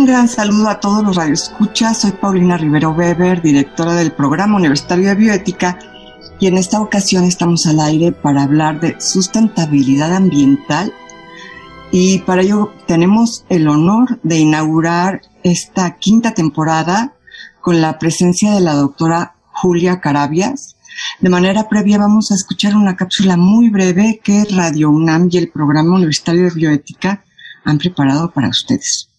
[0.00, 2.00] Un gran saludo a todos los radioescuchas.
[2.00, 5.78] Soy Paulina Rivero Weber, directora del Programa Universitario de Bioética,
[6.38, 10.94] y en esta ocasión estamos al aire para hablar de sustentabilidad ambiental.
[11.92, 17.12] Y para ello tenemos el honor de inaugurar esta quinta temporada
[17.60, 20.76] con la presencia de la doctora Julia Carabias.
[21.20, 25.50] De manera previa vamos a escuchar una cápsula muy breve que Radio UNAM y el
[25.50, 27.22] Programa Universitario de Bioética
[27.66, 29.09] han preparado para ustedes.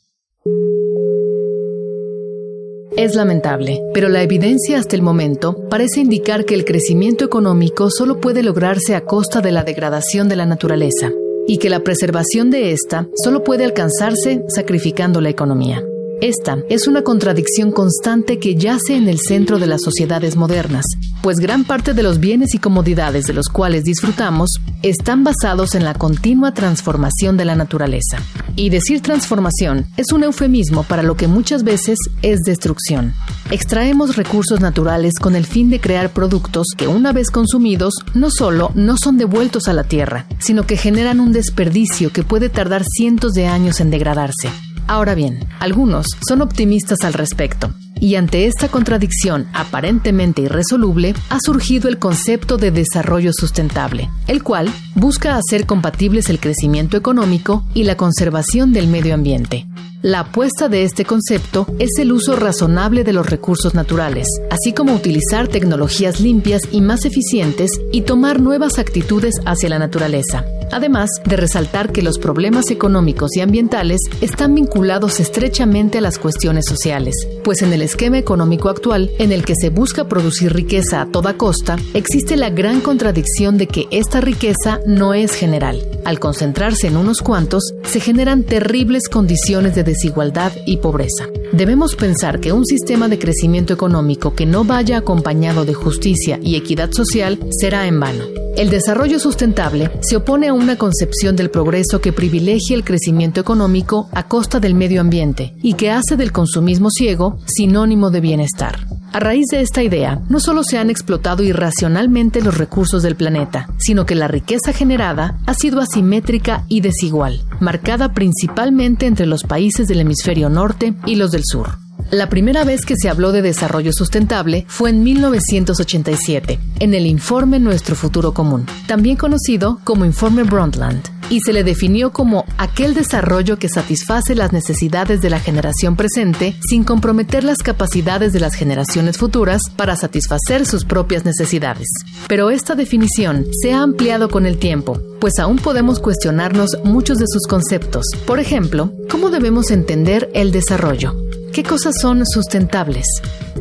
[2.98, 8.20] Es lamentable, pero la evidencia hasta el momento parece indicar que el crecimiento económico solo
[8.20, 11.12] puede lograrse a costa de la degradación de la naturaleza
[11.48, 15.84] y que la preservación de ésta solo puede alcanzarse sacrificando la economía.
[16.22, 20.86] Esta es una contradicción constante que yace en el centro de las sociedades modernas,
[21.24, 24.52] pues gran parte de los bienes y comodidades de los cuales disfrutamos
[24.84, 28.20] están basados en la continua transformación de la naturaleza.
[28.56, 33.16] Y decir transformación es un eufemismo para lo que muchas veces es destrucción.
[33.50, 38.70] Extraemos recursos naturales con el fin de crear productos que una vez consumidos no solo
[38.76, 43.32] no son devueltos a la tierra, sino que generan un desperdicio que puede tardar cientos
[43.32, 44.50] de años en degradarse.
[44.92, 51.88] Ahora bien, algunos son optimistas al respecto, y ante esta contradicción aparentemente irresoluble ha surgido
[51.88, 57.96] el concepto de desarrollo sustentable, el cual busca hacer compatibles el crecimiento económico y la
[57.96, 59.66] conservación del medio ambiente.
[60.02, 64.94] La apuesta de este concepto es el uso razonable de los recursos naturales, así como
[64.94, 70.44] utilizar tecnologías limpias y más eficientes y tomar nuevas actitudes hacia la naturaleza.
[70.72, 76.66] Además de resaltar que los problemas económicos y ambientales están vinculados estrechamente a las cuestiones
[76.68, 81.06] sociales, pues en el esquema económico actual, en el que se busca producir riqueza a
[81.08, 85.82] toda costa, existe la gran contradicción de que esta riqueza no es general.
[86.06, 91.28] Al concentrarse en unos cuantos, se generan terribles condiciones de desigualdad y pobreza.
[91.52, 96.56] Debemos pensar que un sistema de crecimiento económico que no vaya acompañado de justicia y
[96.56, 98.24] equidad social será en vano.
[98.62, 104.08] El desarrollo sustentable se opone a una concepción del progreso que privilegia el crecimiento económico
[104.12, 108.86] a costa del medio ambiente y que hace del consumismo ciego sinónimo de bienestar.
[109.14, 113.68] A raíz de esta idea, no solo se han explotado irracionalmente los recursos del planeta,
[113.80, 119.88] sino que la riqueza generada ha sido asimétrica y desigual, marcada principalmente entre los países
[119.88, 121.81] del hemisferio norte y los del sur.
[122.12, 127.58] La primera vez que se habló de desarrollo sustentable fue en 1987, en el informe
[127.58, 133.58] Nuestro Futuro Común, también conocido como Informe Brundtland, y se le definió como aquel desarrollo
[133.58, 139.18] que satisface las necesidades de la generación presente sin comprometer las capacidades de las generaciones
[139.18, 141.88] futuras para satisfacer sus propias necesidades.
[142.28, 147.28] Pero esta definición se ha ampliado con el tiempo, pues aún podemos cuestionarnos muchos de
[147.30, 148.06] sus conceptos.
[148.28, 151.16] Por ejemplo, ¿cómo debemos entender el desarrollo?
[151.54, 153.06] ¿Qué cosas son sustentables?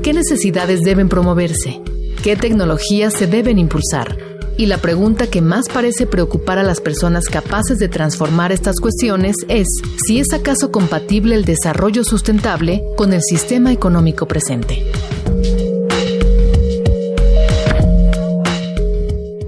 [0.04, 1.80] ¿Qué necesidades deben promoverse?
[2.22, 4.16] ¿Qué tecnologías se deben impulsar?
[4.56, 9.34] Y la pregunta que más parece preocupar a las personas capaces de transformar estas cuestiones
[9.48, 9.66] es
[10.06, 14.84] si es acaso compatible el desarrollo sustentable con el sistema económico presente.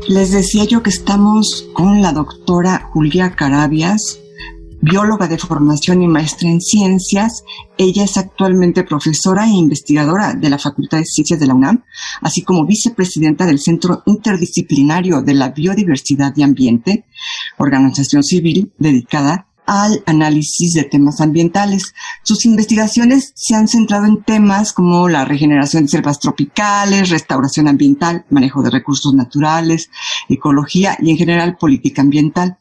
[0.09, 4.19] Les decía yo que estamos con la doctora Julia Carabias,
[4.83, 7.45] bióloga de formación y maestra en ciencias.
[7.79, 11.85] Ella es actualmente profesora e investigadora de la Facultad de Ciencias de la UNAM,
[12.21, 17.07] así como vicepresidenta del Centro Interdisciplinario de la Biodiversidad y Ambiente,
[17.59, 21.95] organización civil dedicada al análisis de temas ambientales.
[22.25, 28.25] Sus investigaciones se han centrado en temas como la regeneración de selvas tropicales, restauración ambiental,
[28.31, 29.91] manejo de recursos naturales,
[30.29, 32.59] ecología y en general política ambiental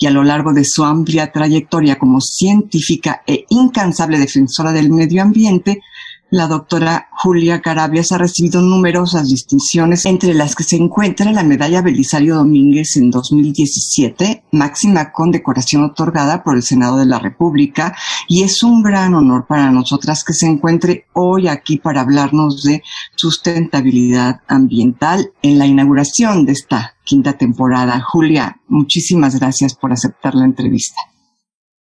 [0.00, 5.22] y a lo largo de su amplia trayectoria como científica e incansable defensora del medio
[5.22, 5.82] ambiente,
[6.30, 11.82] la doctora Julia Carabias ha recibido numerosas distinciones, entre las que se encuentra la medalla
[11.82, 17.96] Belisario Domínguez en 2017, máxima condecoración otorgada por el Senado de la República,
[18.28, 22.82] y es un gran honor para nosotras que se encuentre hoy aquí para hablarnos de
[23.16, 28.00] sustentabilidad ambiental en la inauguración de esta quinta temporada.
[28.00, 31.00] Julia, muchísimas gracias por aceptar la entrevista.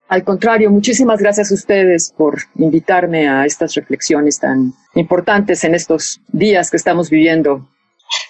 [0.09, 6.19] Al contrario, muchísimas gracias a ustedes por invitarme a estas reflexiones tan importantes en estos
[6.27, 7.69] días que estamos viviendo.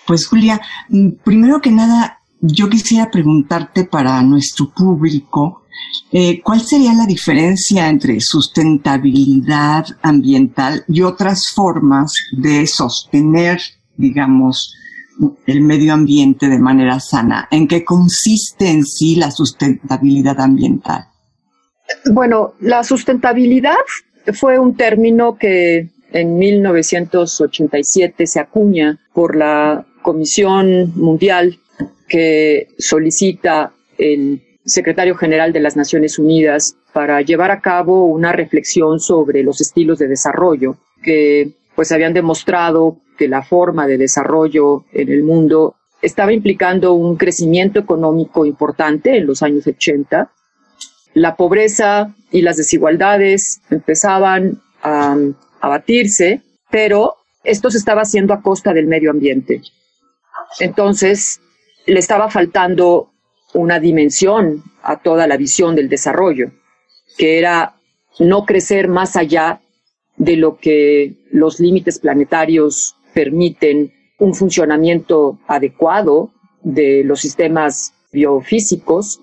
[0.06, 0.60] Pues Julia,
[0.90, 5.64] mm, primero que nada, yo quisiera preguntarte para nuestro público,
[6.12, 13.62] eh, ¿cuál sería la diferencia entre sustentabilidad ambiental y otras formas de sostener,
[13.96, 14.76] digamos,
[15.46, 17.48] el medio ambiente de manera sana?
[17.52, 21.09] ¿En qué consiste en sí la sustentabilidad ambiental?
[22.12, 23.76] Bueno, la sustentabilidad
[24.34, 31.60] fue un término que en 1987 se acuña por la Comisión Mundial
[32.08, 39.00] que solicita el secretario general de las Naciones Unidas para llevar a cabo una reflexión
[39.00, 45.10] sobre los estilos de desarrollo que pues habían demostrado que la forma de desarrollo en
[45.10, 50.32] el mundo estaba implicando un crecimiento económico importante en los años 80
[51.14, 55.18] la pobreza y las desigualdades empezaban a,
[55.62, 56.42] batirse,
[56.72, 59.62] pero esto se estaba haciendo a costa del medio ambiente.
[60.60, 61.42] Entonces,
[61.86, 63.12] le estaba faltando
[63.54, 66.52] una dimensión a toda la visión del desarrollo,
[67.18, 67.76] que era
[68.20, 69.62] no crecer más allá
[70.18, 79.22] de lo que los límites planetarios permiten un funcionamiento adecuado de los sistemas biofísicos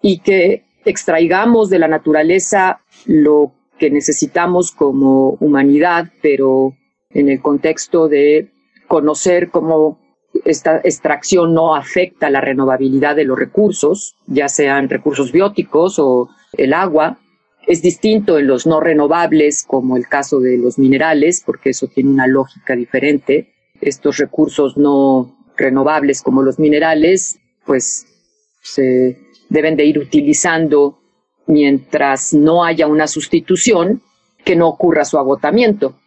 [0.00, 6.74] y que extraigamos de la naturaleza lo que necesitamos como humanidad, pero
[7.10, 8.50] en el contexto de
[8.86, 9.98] conocer cómo
[10.44, 16.72] esta extracción no afecta la renovabilidad de los recursos, ya sean recursos bióticos o el
[16.72, 17.18] agua.
[17.66, 22.10] Es distinto en los no renovables, como el caso de los minerales, porque eso tiene
[22.10, 23.52] una lógica diferente.
[23.80, 28.06] Estos recursos no renovables como los minerales, pues
[28.62, 30.98] se deben de ir utilizando
[31.46, 34.02] mientras no haya una sustitución
[34.44, 35.98] que no ocurra su agotamiento.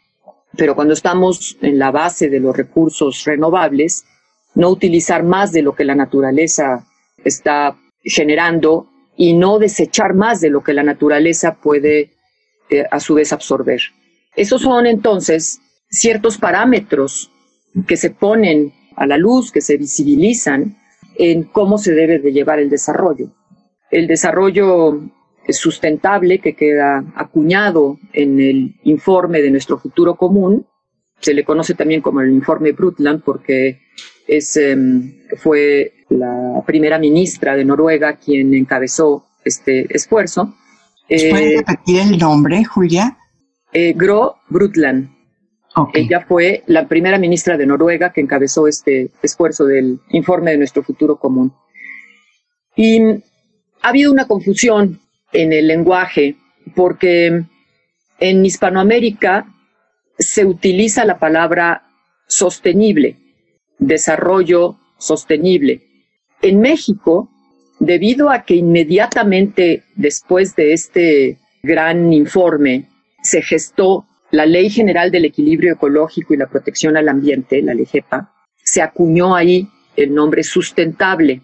[0.57, 4.05] Pero cuando estamos en la base de los recursos renovables,
[4.55, 6.85] no utilizar más de lo que la naturaleza
[7.23, 12.11] está generando y no desechar más de lo que la naturaleza puede
[12.69, 13.81] eh, a su vez absorber.
[14.35, 15.59] Esos son entonces
[15.89, 17.31] ciertos parámetros
[17.87, 20.77] que se ponen a la luz, que se visibilizan
[21.21, 23.27] en cómo se debe de llevar el desarrollo.
[23.91, 24.99] El desarrollo
[25.49, 30.65] sustentable que queda acuñado en el informe de nuestro futuro común,
[31.19, 33.81] se le conoce también como el informe Brundtland porque
[34.27, 40.55] es, em, fue la primera ministra de Noruega quien encabezó este esfuerzo.
[41.07, 43.15] ¿Puedes eh, repetir el nombre, Julia?
[43.71, 45.20] Eh, Gro Brundtland.
[45.93, 50.83] Ella fue la primera ministra de Noruega que encabezó este esfuerzo del informe de nuestro
[50.83, 51.53] futuro común.
[52.75, 54.99] Y ha habido una confusión
[55.31, 56.35] en el lenguaje
[56.75, 57.43] porque
[58.19, 59.47] en Hispanoamérica
[60.17, 61.83] se utiliza la palabra
[62.27, 63.17] sostenible,
[63.79, 65.81] desarrollo sostenible.
[66.41, 67.29] En México,
[67.79, 72.89] debido a que inmediatamente después de este gran informe
[73.23, 78.33] se gestó la Ley General del Equilibrio Ecológico y la Protección al Ambiente, la LEGEPA,
[78.63, 81.41] se acuñó ahí el nombre sustentable,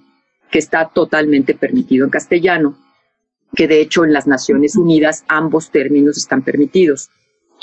[0.49, 2.77] que está totalmente permitido en castellano,
[3.53, 7.09] que de hecho en las Naciones Unidas ambos términos están permitidos.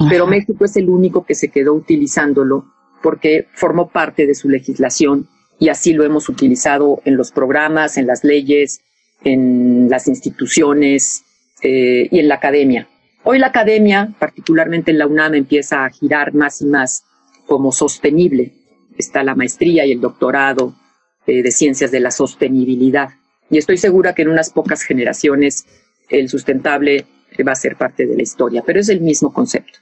[0.09, 2.67] Pero México es el único que se quedó utilizándolo
[3.03, 5.29] porque formó parte de su legislación
[5.59, 8.81] y así lo hemos utilizado en los programas, en las leyes,
[9.23, 11.23] en las instituciones
[11.63, 12.89] eh, y en la academia.
[13.27, 17.05] Hoy la academia, particularmente en la UNAM, empieza a girar más y más
[17.47, 18.53] como sostenible.
[18.99, 20.75] Está la maestría y el doctorado
[21.27, 23.09] eh, de ciencias de la sostenibilidad.
[23.49, 25.65] Y estoy segura que en unas pocas generaciones
[26.11, 27.07] el sustentable
[27.47, 29.79] va a ser parte de la historia, pero es el mismo concepto.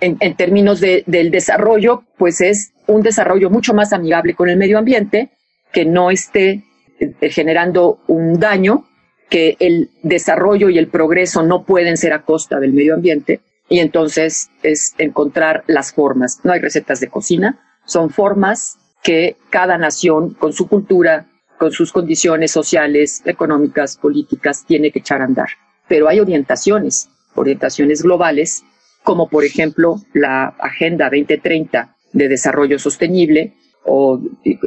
[0.00, 4.56] en, en, términos de, del desarrollo, pues es un desarrollo mucho más amigable con el
[4.56, 5.30] medio ambiente,
[5.72, 6.64] que no esté
[6.98, 8.86] eh, generando un daño
[9.28, 13.80] que el desarrollo y el progreso no pueden ser a costa del medio ambiente y
[13.80, 16.40] entonces es encontrar las formas.
[16.44, 21.26] No hay recetas de cocina, son formas que cada nación con su cultura,
[21.58, 25.48] con sus condiciones sociales, económicas, políticas, tiene que echar a andar.
[25.88, 28.62] Pero hay orientaciones, orientaciones globales,
[29.02, 33.54] como por ejemplo la Agenda 2030 de Desarrollo Sostenible,
[33.84, 34.20] o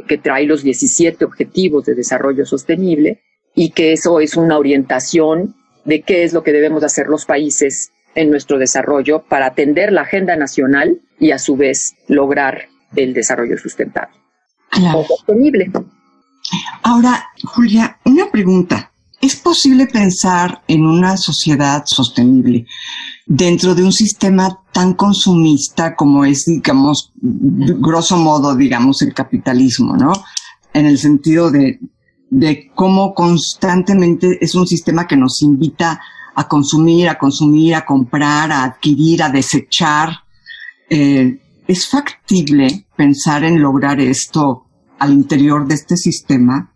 [0.08, 3.20] que trae los 17 Objetivos de Desarrollo Sostenible,
[3.60, 7.90] y que eso es una orientación de qué es lo que debemos hacer los países
[8.14, 13.58] en nuestro desarrollo para atender la agenda nacional y a su vez lograr el desarrollo
[13.58, 14.16] sustentable
[15.06, 15.70] sostenible.
[16.82, 18.92] Ahora, Julia, una pregunta.
[19.20, 22.64] ¿Es posible pensar en una sociedad sostenible
[23.26, 30.14] dentro de un sistema tan consumista como es, digamos, grosso modo, digamos, el capitalismo, ¿no?
[30.72, 31.78] En el sentido de,
[32.30, 36.00] de cómo constantemente es un sistema que nos invita
[36.34, 40.10] a consumir, a consumir, a comprar, a adquirir, a desechar.
[40.88, 44.64] Eh, ¿Es factible pensar en lograr esto
[44.98, 46.72] al interior de este sistema?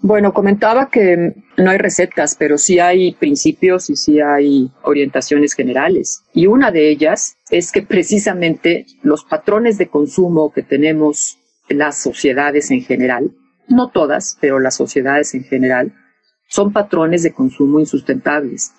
[0.00, 6.22] Bueno, comentaba que no hay recetas, pero sí hay principios y sí hay orientaciones generales.
[6.34, 12.02] Y una de ellas es que precisamente los patrones de consumo que tenemos en las
[12.02, 13.32] sociedades en general,
[13.68, 15.92] no todas, pero las sociedades en general,
[16.48, 18.72] son patrones de consumo insustentables.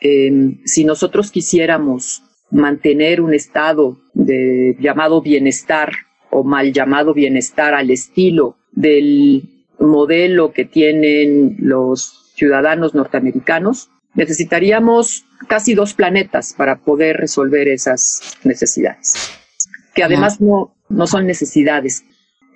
[0.00, 5.92] Em, si nosotros quisiéramos mantener un estado de llamado bienestar
[6.30, 15.74] o mal llamado bienestar al estilo del modelo que tienen los ciudadanos norteamericanos, necesitaríamos casi
[15.74, 19.30] dos planetas para poder resolver esas necesidades,
[19.94, 22.04] que además no, no son necesidades.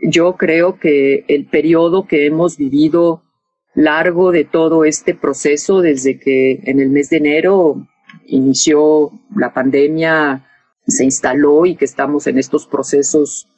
[0.00, 3.22] Yo creo que el periodo que hemos vivido
[3.74, 7.86] largo de todo este proceso, desde que en el mes de enero
[8.26, 10.46] inició la pandemia,
[10.86, 13.48] se instaló y que estamos en estos procesos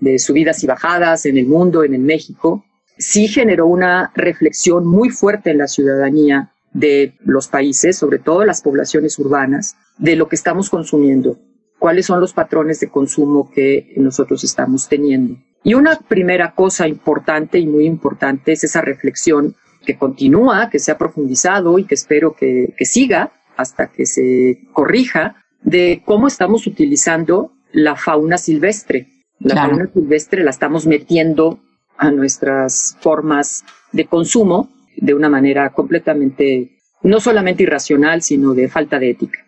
[0.00, 2.64] de subidas y bajadas en el mundo, en el México,
[2.98, 8.60] sí generó una reflexión muy fuerte en la ciudadanía de los países, sobre todo las
[8.60, 11.38] poblaciones urbanas, de lo que estamos consumiendo,
[11.78, 15.36] cuáles son los patrones de consumo que nosotros estamos teniendo.
[15.64, 20.92] Y una primera cosa importante y muy importante es esa reflexión que continúa, que se
[20.92, 27.52] ha profundizado y que espero que, siga hasta que se corrija, de cómo estamos utilizando
[27.72, 29.08] la fauna silvestre.
[29.40, 31.60] La fauna silvestre la estamos metiendo
[31.96, 38.98] a nuestras formas de consumo de una manera completamente, no solamente irracional, sino de falta
[38.98, 39.40] de ética.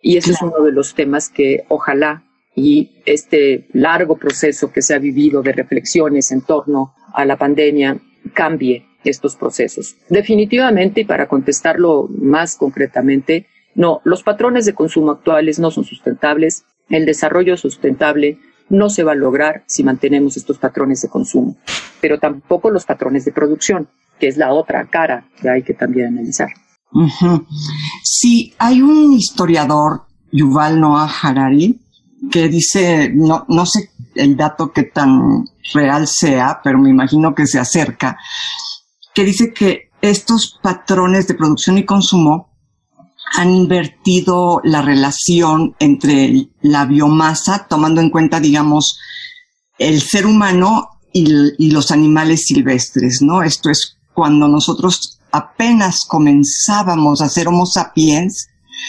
[0.00, 2.22] Y ese es uno de los temas que ojalá
[2.56, 7.98] y este largo proceso que se ha vivido de reflexiones en torno a la pandemia
[8.32, 9.94] cambie estos procesos.
[10.08, 16.64] Definitivamente, y para contestarlo más concretamente, no, los patrones de consumo actuales no son sustentables.
[16.88, 18.38] El desarrollo sustentable
[18.70, 21.56] no se va a lograr si mantenemos estos patrones de consumo,
[22.00, 26.08] pero tampoco los patrones de producción, que es la otra cara que hay que también
[26.08, 26.48] analizar.
[28.02, 31.78] Sí, hay un historiador, Yuval Noah Harari,
[32.30, 37.46] que dice, no, no sé el dato que tan real sea, pero me imagino que
[37.46, 38.18] se acerca,
[39.14, 42.50] que dice que estos patrones de producción y consumo
[43.34, 48.98] han invertido la relación entre la biomasa, tomando en cuenta, digamos,
[49.78, 53.42] el ser humano y, los animales silvestres, ¿no?
[53.42, 58.48] Esto es cuando nosotros apenas comenzábamos a ser Homo sapiens,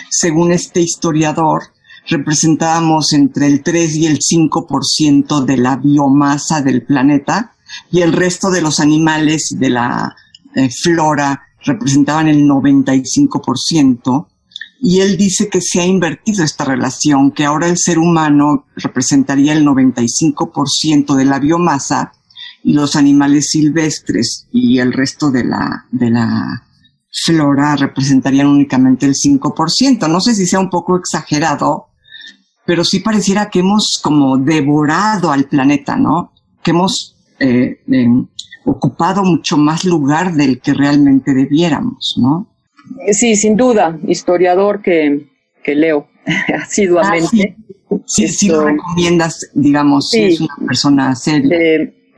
[0.09, 1.63] según este historiador,
[2.07, 7.53] representábamos entre el 3 y el 5% de la biomasa del planeta
[7.91, 10.15] y el resto de los animales de la
[10.55, 14.27] eh, flora representaban el 95%,
[14.79, 19.53] y él dice que se ha invertido esta relación, que ahora el ser humano representaría
[19.53, 22.13] el 95% de la biomasa
[22.63, 26.63] y los animales silvestres y el resto de la, de la
[27.25, 30.07] flora representarían únicamente el 5%.
[30.07, 31.87] No sé si sea un poco exagerado,
[32.67, 36.33] pero sí pareciera que hemos como devorado al planeta, ¿no?
[36.61, 38.27] Que hemos eh, em,
[38.65, 42.49] ocupado mucho más lugar del que realmente debiéramos, ¿no?
[43.13, 45.27] Sí, sin duda, historiador que,
[45.63, 46.09] que leo
[46.61, 47.55] asiduamente.
[47.89, 51.57] Ah, sí, sí, lo recomiendas, digamos, si es una persona seria.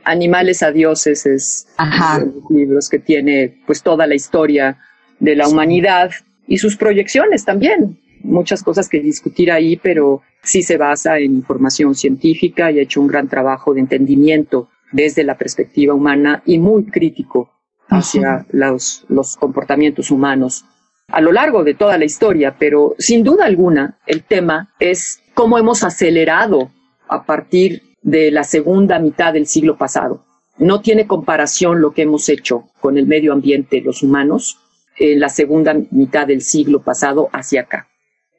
[0.02, 2.16] Animales a dioses es Ajá.
[2.16, 4.78] uno de los libros que tiene pues toda la historia
[5.20, 6.10] de la humanidad
[6.48, 8.00] y sus proyecciones también.
[8.22, 13.00] Muchas cosas que discutir ahí, pero sí se basa en información científica y ha hecho
[13.00, 17.50] un gran trabajo de entendimiento desde la perspectiva humana y muy crítico
[17.88, 20.64] hacia los, los comportamientos humanos
[21.12, 25.58] a lo largo de toda la historia, pero sin duda alguna el tema es cómo
[25.58, 26.70] hemos acelerado
[27.08, 30.24] a partir de la segunda mitad del siglo pasado.
[30.58, 34.58] No tiene comparación lo que hemos hecho con el medio ambiente, los humanos,
[34.98, 37.88] en la segunda mitad del siglo pasado hacia acá.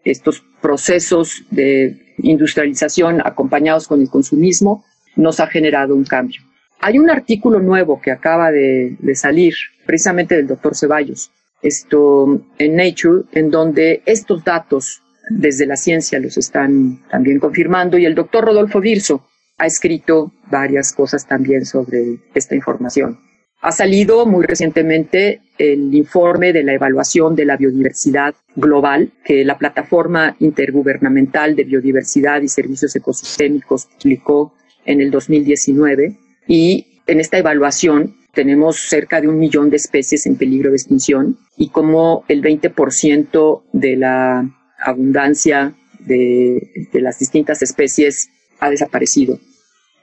[0.03, 4.83] Estos procesos de industrialización acompañados con el consumismo
[5.15, 6.41] nos ha generado un cambio.
[6.79, 9.53] Hay un artículo nuevo que acaba de, salir,
[9.85, 11.31] precisamente del doctor Ceballos,
[11.61, 18.05] esto en Nature, en donde estos datos desde la ciencia los están también confirmando y
[18.05, 19.27] el doctor Rodolfo Dirso
[19.59, 23.19] ha escrito varias cosas también sobre esta información.
[23.61, 29.59] Ha salido muy recientemente el informe de la evaluación de la biodiversidad global que la
[29.59, 38.15] Plataforma Intergubernamental de Biodiversidad y Servicios Ecosistémicos publicó en el 2019 y en esta evaluación
[38.33, 43.63] tenemos cerca de un millón de especies en peligro de extinción y como el 20%
[43.73, 44.49] de la
[44.83, 48.27] abundancia de, las distintas especies
[48.59, 49.39] ha desaparecido.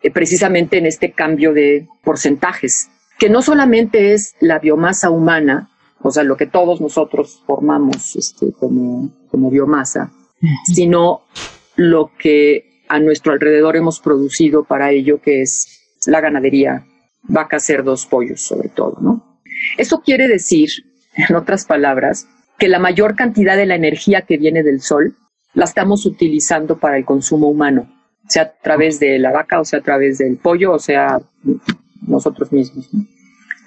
[0.04, 2.88] Eh, precisamente en este cambio de porcentajes
[3.18, 5.70] que no solamente es la biomasa humana,
[6.00, 10.12] o sea, lo que todos nosotros formamos este, como, como biomasa,
[10.64, 11.22] sino
[11.74, 16.86] lo que a nuestro alrededor hemos producido para ello, que es la ganadería,
[17.24, 19.40] vacas, cerdos, pollos, sobre todo, ¿no?
[19.76, 20.70] Eso quiere decir,
[21.16, 25.16] en otras palabras, que la mayor cantidad de la energía que viene del sol
[25.54, 27.88] la estamos utilizando para el consumo humano,
[28.28, 31.20] sea a través de la vaca, o sea a través del pollo, o sea
[32.08, 32.88] nosotros mismos.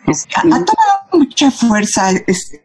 [0.07, 0.65] Ha, tomado
[1.13, 2.11] mucha fuerza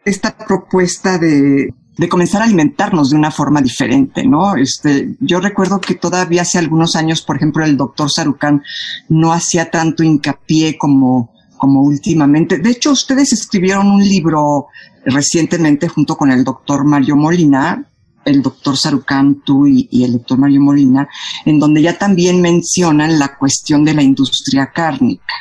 [0.04, 1.74] esta propuesta de,
[2.08, 4.56] comenzar a alimentarnos de una forma diferente, ¿no?
[4.56, 8.62] Este, yo recuerdo que todavía hace algunos años, por ejemplo, el doctor Sarucán
[9.08, 12.58] no hacía tanto hincapié como, como últimamente.
[12.58, 14.66] De hecho, ustedes escribieron un libro
[15.04, 17.86] recientemente junto con el doctor Mario Molina,
[18.24, 21.08] el doctor Sarucán, tú y, y, el doctor Mario Molina,
[21.44, 25.34] en donde ya también mencionan la cuestión de la industria cárnica.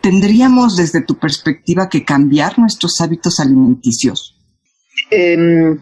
[0.00, 4.36] ¿Tendríamos desde tu perspectiva que cambiar nuestros hábitos alimenticios?
[5.10, 5.78] Em,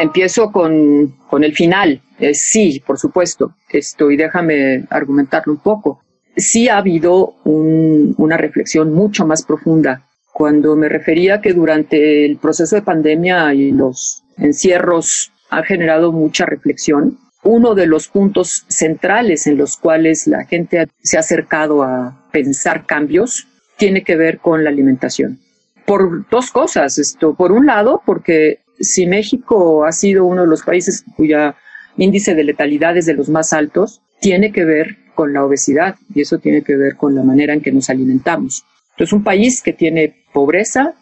[0.00, 2.00] empiezo con, el final.
[2.18, 3.54] Eh, sí, por supuesto.
[3.68, 6.02] Esto, y déjame argumentarlo un poco.
[6.36, 10.08] Sí ha habido una reflexión mucho más profunda.
[10.32, 16.46] Cuando me refería que durante el proceso de pandemia y los encierros ha generado mucha
[16.46, 22.28] reflexión, uno de los puntos centrales en los cuales la gente se ha acercado a
[22.32, 25.40] pensar cambios tiene que ver con la alimentación.
[25.84, 26.98] Por dos cosas.
[26.98, 31.56] Esto, por un lado, porque si México ha sido uno de los países cuya
[31.96, 36.20] índice de letalidad es de los más altos, tiene que ver con la obesidad y
[36.20, 38.64] eso tiene que ver con la manera en que nos alimentamos.
[38.96, 40.94] Es un país que tiene pobreza,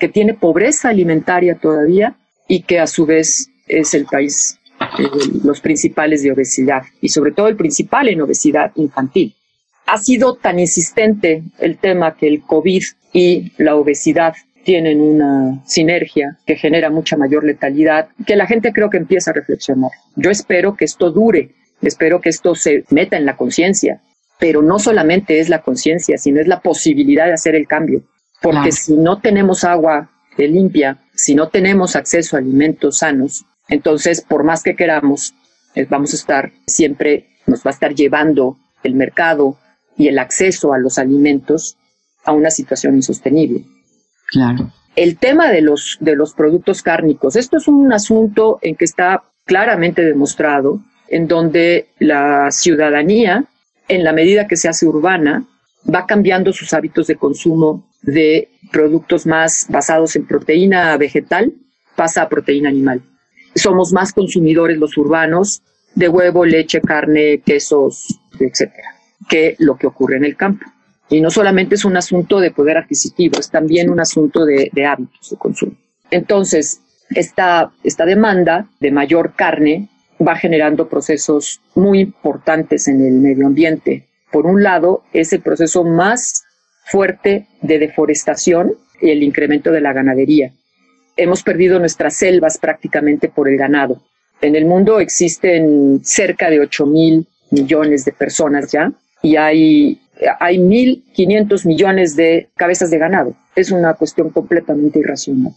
[0.00, 2.16] que tiene pobreza alimentaria todavía
[2.48, 4.58] y que a su vez es el país
[5.42, 9.34] los principales de obesidad y sobre todo el principal en obesidad infantil.
[9.86, 16.38] Ha sido tan insistente el tema que el COVID y la obesidad tienen una sinergia
[16.46, 19.90] que genera mucha mayor letalidad, que la gente creo que empieza a reflexionar.
[20.16, 21.50] Yo espero que esto dure,
[21.82, 24.00] espero que esto se meta en la conciencia,
[24.38, 28.02] pero no solamente es la conciencia, sino es la posibilidad de hacer el cambio.
[28.40, 34.44] Porque si no tenemos agua limpia, si no tenemos acceso a alimentos sanos, entonces, por
[34.44, 35.34] más que queramos,
[35.74, 39.56] eh, vamos a estar siempre, nos va a estar llevando el mercado
[39.96, 41.76] y el acceso a los alimentos
[42.24, 43.64] a una situación insostenible.
[44.28, 44.72] Claro.
[44.96, 49.24] El tema de los, de los productos cárnicos, esto es un asunto en que está
[49.44, 53.44] claramente demostrado, en donde la ciudadanía,
[53.88, 55.46] en la medida que se hace urbana,
[55.92, 61.52] va cambiando sus hábitos de consumo de productos más basados en proteína vegetal,
[61.96, 63.02] pasa a proteína animal
[63.54, 65.62] somos más consumidores los urbanos
[65.94, 68.96] de huevo, leche, carne, quesos, etcétera,
[69.28, 70.66] que lo que ocurre en el campo.
[71.08, 75.30] Y no solamente es un asunto de poder adquisitivo, es también un asunto de, hábitos
[75.30, 75.76] de consumo.
[76.10, 79.88] Entonces, esta, esta demanda de mayor carne
[80.26, 84.08] va generando procesos muy importantes en el medio ambiente.
[84.32, 86.44] Por un lado, es el proceso más
[86.86, 90.52] fuerte de deforestación y el incremento de la ganadería
[91.16, 94.02] hemos perdido nuestras selvas prácticamente por el ganado.
[94.40, 100.00] En el mundo existen cerca de 8 mil millones de personas ya y hay,
[100.40, 103.34] hay 1.500 millones de cabezas de ganado.
[103.56, 105.52] Es una cuestión completamente irracional.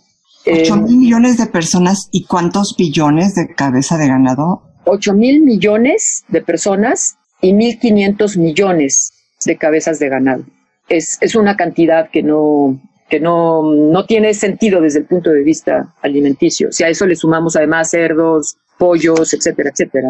[0.46, 4.62] 8 eh, mil millones de personas y cuántos billones de cabeza de ganado?
[4.86, 9.12] 8 mil millones de personas y 1.500 millones
[9.46, 10.46] de cabezas de ganado.
[10.88, 15.44] Es, es una cantidad que no, que no, no tiene sentido desde el punto de
[15.44, 16.72] vista alimenticio.
[16.72, 20.10] Si a eso le sumamos además cerdos, pollos, etcétera, etcétera.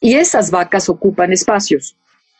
[0.00, 1.96] Y esas vacas ocupan espacios,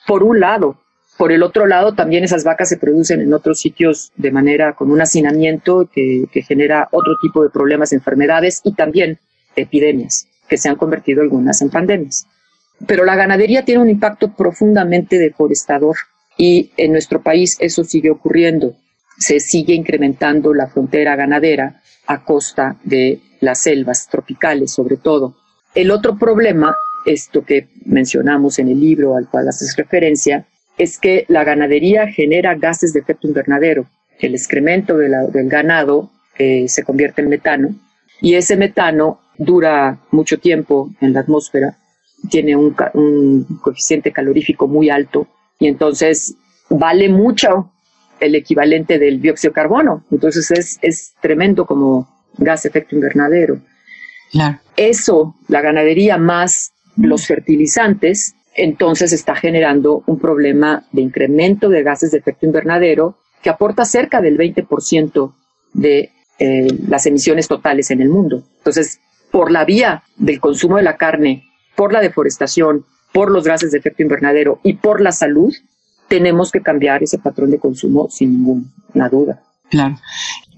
[0.07, 0.81] por un lado.
[1.17, 4.91] Por el otro lado, también esas vacas se producen en otros sitios de manera con
[4.91, 9.19] un hacinamiento que, que genera otro tipo de problemas, enfermedades y también
[9.57, 12.27] epidemias, que se han convertido algunas en pandemias.
[12.87, 15.97] Pero la ganadería tiene un impacto profundamente deforestador
[16.37, 18.77] y en nuestro país eso sigue ocurriendo
[19.19, 25.37] se sigue incrementando la frontera ganadera a costa de las selvas tropicales, sobre todo.
[25.75, 30.47] El otro problema, esto que mencionamos en el libro al cual haces referencia,
[30.79, 33.87] es que la ganadería genera gases de efecto invernadero.
[34.19, 37.75] El excremento del ganado se convierte en metano
[38.21, 41.77] y ese metano dura mucho tiempo en la atmósfera,
[42.31, 42.75] tiene un,
[43.61, 45.27] coeficiente calorífico muy alto
[45.59, 46.35] y entonces
[46.71, 47.73] vale mucho
[48.21, 50.05] el equivalente del dióxido de carbono.
[50.11, 53.61] Entonces es, es tremendo como gas de efecto invernadero.
[54.77, 62.11] Eso, la ganadería más los fertilizantes, entonces está generando un problema de incremento de gases
[62.11, 65.35] de efecto invernadero que aporta cerca del 20%
[65.75, 68.43] de eh, las emisiones totales en el mundo.
[68.59, 69.01] Entonces,
[69.31, 71.45] por la vía del consumo de la carne,
[71.77, 75.53] por la deforestación, por los gases de efecto invernadero y por la salud,
[76.09, 79.43] tenemos que cambiar ese patrón de consumo sin ninguna duda.
[79.71, 79.99] Claro.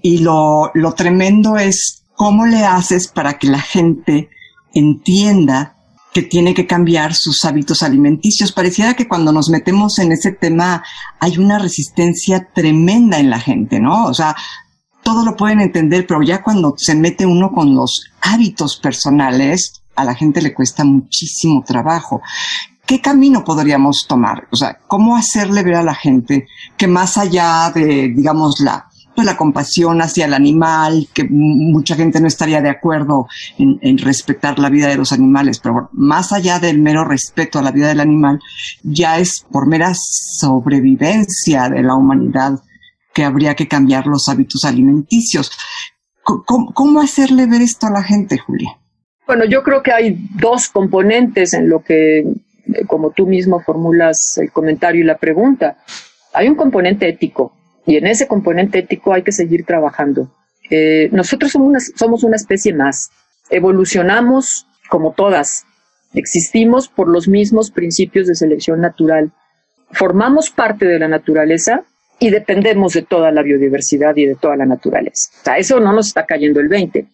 [0.01, 4.29] Y lo, lo tremendo es cómo le haces para que la gente
[4.73, 5.75] entienda
[6.13, 8.51] que tiene que cambiar sus hábitos alimenticios.
[8.51, 10.83] Pareciera que cuando nos metemos en ese tema
[11.19, 14.05] hay una resistencia tremenda en la gente, ¿no?
[14.05, 14.35] O sea,
[15.03, 20.03] todo lo pueden entender, pero ya cuando se mete uno con los hábitos personales, a
[20.03, 22.21] la gente le cuesta muchísimo trabajo.
[22.89, 24.47] ¿Qué camino podríamos tomar?
[24.51, 29.27] O sea, ¿cómo hacerle ver a la gente que más allá de, digamos, la pues,
[29.27, 33.27] la compasión hacia el animal, que mucha gente no estaría de acuerdo
[33.59, 37.71] en, respetar la vida de los animales, pero más allá del mero respeto a la
[37.71, 38.39] vida del animal,
[38.81, 42.59] ya es por mera sobrevivencia de la humanidad
[43.13, 45.51] que habría que cambiar los hábitos alimenticios.
[46.23, 48.79] ¿Cómo, hacerle ver esto a la gente, Julia?
[49.27, 52.23] Bueno, yo creo que hay dos componentes en lo que,
[52.87, 55.77] como tú mismo formulas el comentario y la pregunta.
[56.33, 57.53] Hay un componente ético
[57.85, 60.31] y en ese componente ético hay que seguir trabajando.
[60.69, 63.09] Eh, nosotros somos una, somos una especie más.
[63.49, 65.65] Evolucionamos como todas.
[66.13, 69.31] Existimos por los mismos principios de selección natural.
[69.91, 71.83] Formamos parte de la naturaleza
[72.19, 75.31] y dependemos de toda la biodiversidad y de toda la naturaleza.
[75.41, 77.07] O sea, eso no nos está cayendo el 20.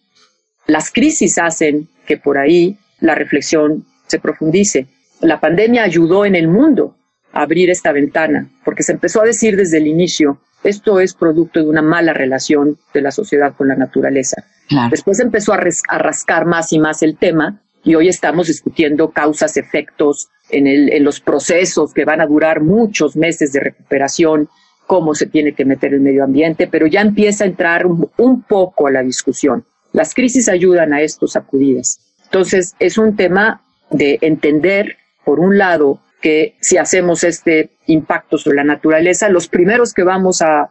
[0.66, 4.86] Las crisis hacen que por ahí la reflexión se profundice.
[5.20, 6.96] La pandemia ayudó en el mundo
[7.32, 11.60] a abrir esta ventana, porque se empezó a decir desde el inicio esto es producto
[11.60, 14.42] de una mala relación de la sociedad con la naturaleza.
[14.90, 20.28] Después empezó a, rascar más y más el tema y hoy estamos discutiendo causas, efectos
[20.50, 24.48] en, en los procesos que van a durar muchos meses de recuperación,
[24.86, 28.42] cómo se tiene que meter el medio ambiente, pero ya empieza a entrar un, un
[28.42, 29.64] poco a la discusión.
[29.92, 32.00] Las crisis ayudan a estos sacudidas.
[32.24, 38.58] Entonces, es un tema de entender, por un lado, que si hacemos este impacto sobre
[38.58, 40.70] la naturaleza, los primeros que vamos a,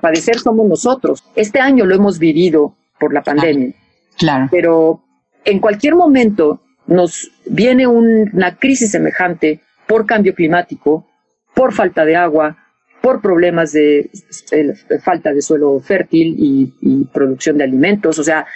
[0.00, 1.24] padecer somos nosotros.
[1.34, 3.74] Este año lo hemos vivido por la pandemia.
[4.16, 4.46] Claro.
[4.50, 5.02] Pero
[5.44, 11.06] en cualquier momento nos viene una crisis semejante por cambio climático,
[11.54, 12.56] por falta de agua,
[13.02, 14.10] por problemas de,
[15.02, 18.18] falta de suelo fértil y, producción de alimentos.
[18.18, 18.46] O sea,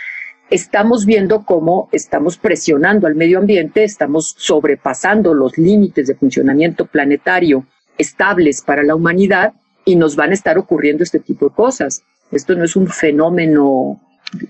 [0.52, 7.64] estamos viendo cómo estamos presionando al medio ambiente, estamos sobrepasando los límites de funcionamiento planetario
[7.96, 9.54] estables para la humanidad
[9.86, 12.02] y nos van a estar ocurriendo este tipo de cosas.
[12.30, 13.98] Esto no es un fenómeno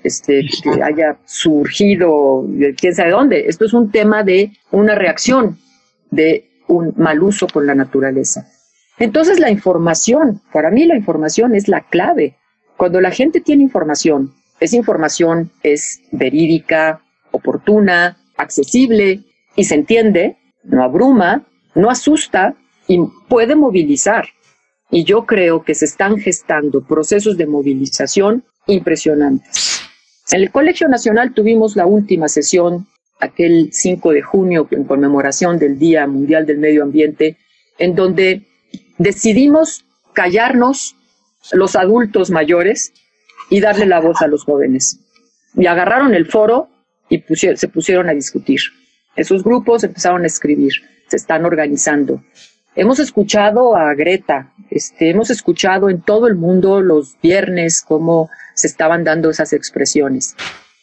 [0.03, 3.47] este, que haya surgido de quién sabe dónde.
[3.47, 5.59] Esto es un tema de una reacción
[6.11, 8.49] de un mal uso con la naturaleza.
[8.99, 12.37] Entonces la información, para mí la información es la clave.
[12.77, 19.22] Cuando la gente tiene información, esa información es verídica, oportuna, accesible
[19.57, 22.55] y se entiende, no abruma, no asusta
[22.87, 22.98] y
[23.29, 24.29] puede movilizar.
[24.90, 29.81] Y yo creo que se están gestando procesos de movilización impresionantes.
[30.31, 32.87] En el Colegio Nacional tuvimos la última sesión,
[33.18, 37.37] aquel 5 de junio, en conmemoración del Día Mundial del Medio Ambiente,
[37.79, 38.46] en donde
[38.98, 40.94] decidimos callarnos
[41.53, 42.92] los adultos mayores
[43.53, 44.99] y darle la voz a los jóvenes.
[45.55, 46.71] Y agarraron el foro
[47.11, 48.61] y se pusieron a discutir.
[49.15, 50.73] Esos grupos empezaron a escribir,
[51.07, 52.23] se están organizando.
[52.75, 58.69] Hemos escuchado a Greta, este, hemos escuchado en todo el mundo los viernes cómo se
[58.69, 60.35] estaban dando esas expresiones.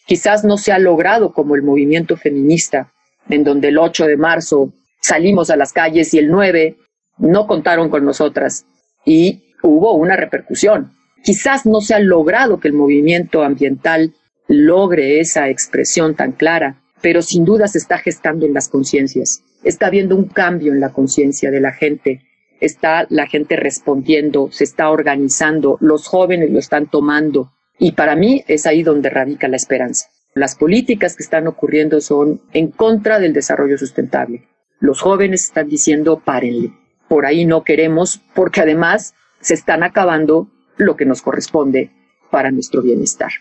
[0.06, 2.92] Quizás no se ha logrado como el movimiento feminista,
[3.30, 6.78] en donde el 8 de marzo salimos a las calles y el 9
[7.18, 8.68] no contaron con nosotras
[9.04, 10.99] y hubo una repercusión.
[11.24, 14.14] Quizás no se ha logrado que el movimiento ambiental
[14.48, 19.44] logre esa expresión tan clara, pero sin duda se está gestando en las conciencias.
[19.64, 22.22] Está habiendo un cambio en la conciencia de la gente.
[22.62, 27.52] Está la gente respondiendo, se está organizando, los jóvenes lo están tomando.
[27.78, 30.08] Y para mí es ahí donde radica la esperanza.
[30.34, 34.44] Las políticas que están ocurriendo son en contra del desarrollo sustentable.
[34.80, 36.72] Los jóvenes están diciendo párenle
[37.10, 40.48] por ahí no queremos, porque además se están acabando
[40.80, 41.92] lo que nos corresponde
[42.32, 43.32] para nuestro bienestar.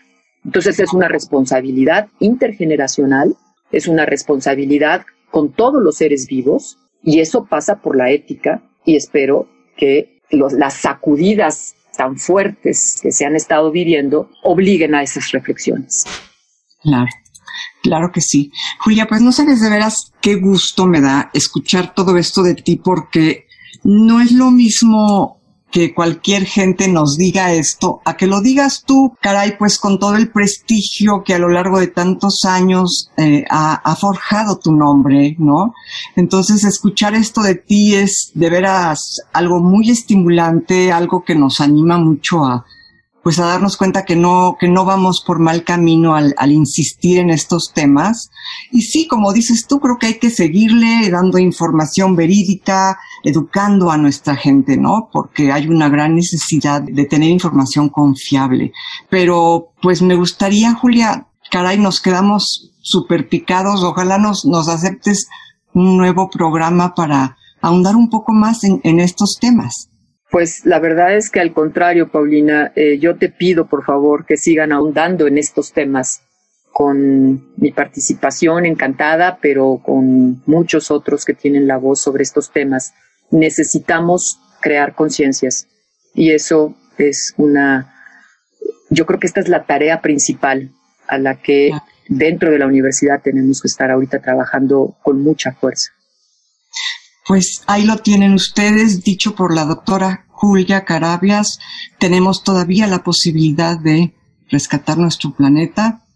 [0.45, 3.35] Entonces es una responsabilidad intergeneracional,
[3.71, 8.95] es una responsabilidad con todos los seres vivos y eso pasa por la ética y
[8.95, 9.47] espero
[9.77, 16.05] que las sacudidas tan fuertes que se han estado viviendo obliguen a esas reflexiones.
[16.81, 17.09] Claro.
[17.81, 18.51] Claro que sí.
[18.79, 22.75] Julia, pues no sabes de veras qué gusto me da escuchar todo esto de ti
[22.77, 23.47] porque
[23.83, 25.38] no es lo mismo
[25.71, 30.15] que cualquier gente nos diga esto, a que lo digas tú, caray, pues con todo
[30.15, 35.35] el prestigio que a lo largo de tantos años eh, ha, ha, forjado tu nombre,
[35.37, 35.73] ¿no?
[36.15, 38.99] Entonces, escuchar esto de ti es de veras
[39.33, 42.65] algo muy estimulante, algo que nos anima mucho a,
[43.23, 47.19] pues a darnos cuenta que no, que no vamos por mal camino al, al, insistir
[47.19, 48.29] en estos temas.
[48.71, 53.97] Y sí, como dices tú, creo que hay que seguirle dando información verídica, educando a
[53.97, 55.09] nuestra gente, ¿no?
[55.11, 58.71] Porque hay una gran necesidad de tener información confiable.
[59.09, 63.83] Pero, pues me gustaría, Julia, caray, nos quedamos súper picados.
[63.83, 65.27] Ojalá nos, nos aceptes
[65.73, 69.88] un nuevo programa para ahondar un poco más en, en estos temas.
[70.31, 74.37] Pues la verdad es que al contrario, Paulina, eh, yo te pido por favor que
[74.37, 76.21] sigan ahondando en estos temas
[76.71, 82.93] con mi participación encantada, pero con muchos otros que tienen la voz sobre estos temas.
[83.31, 85.67] Necesitamos crear conciencias
[86.13, 87.93] y eso es una,
[88.89, 90.71] yo creo que esta es la tarea principal
[91.07, 91.71] a la que
[92.07, 95.91] dentro de la universidad tenemos que estar ahorita trabajando con mucha fuerza.
[97.29, 101.59] Pues ahí lo tienen ustedes, dicho por la doctora Julia Carabias.
[101.99, 104.15] Tenemos todavía la posibilidad de
[104.49, 106.07] rescatar nuestro planeta.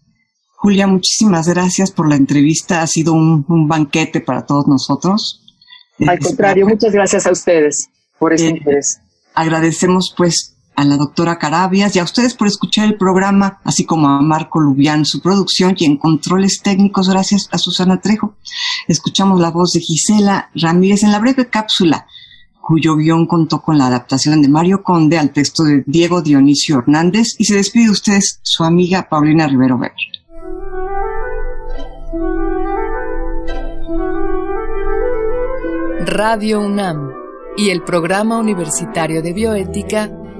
[0.56, 2.82] Julia, muchísimas gracias por la entrevista.
[2.82, 5.40] Ha sido un, un banquete para todos nosotros.
[6.04, 8.98] Al contrario, muchas gracias a ustedes por este eh, interés.
[9.34, 14.08] Agradecemos pues a la doctora Carabias y a ustedes por escuchar el programa, así como
[14.08, 18.34] a Marco Lubián, su producción y en controles técnicos, gracias a Susana Trejo.
[18.88, 22.06] Escuchamos la voz de Gisela Ramírez en la breve cápsula,
[22.60, 27.34] cuyo guion contó con la adaptación de Mario Conde al texto de Diego Dionisio Hernández
[27.38, 29.92] y se despide de ustedes su amiga Paulina Rivero Ver.
[36.06, 37.10] Radio UNAM
[37.56, 40.10] y el Programa Universitario de Bioética